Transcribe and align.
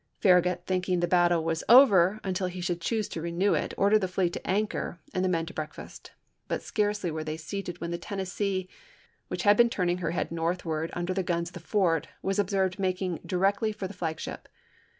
Farragut, 0.19 0.65
thinking 0.65 0.99
the 0.99 1.07
battle 1.07 1.43
was 1.43 1.63
over 1.69 2.19
until 2.23 2.47
he 2.47 2.59
should 2.59 2.81
choose 2.81 3.07
to 3.09 3.21
renew 3.21 3.53
it, 3.53 3.75
ordered 3.77 3.99
the 3.99 4.07
fleet 4.07 4.33
to 4.33 4.49
anchor 4.49 4.99
and 5.13 5.23
the 5.23 5.29
men 5.29 5.45
to 5.45 5.53
breakfast. 5.53 6.11
But 6.47 6.63
scarcely 6.63 7.11
were 7.11 7.23
they 7.23 7.37
seated 7.37 7.79
when 7.79 7.91
the 7.91 7.99
Tennessee, 7.99 8.67
which 9.27 9.43
had 9.43 9.55
been 9.57 9.69
turning 9.69 9.99
her 9.99 10.09
head 10.09 10.31
northward, 10.31 10.89
under 10.93 11.13
the 11.13 11.21
guns 11.21 11.49
of 11.49 11.53
the 11.53 11.59
fort, 11.59 12.07
was 12.23 12.39
observed 12.39 12.79
making 12.79 13.19
directly 13.27 13.71
for 13.71 13.87
the 13.87 13.93
flagship. 13.93 14.49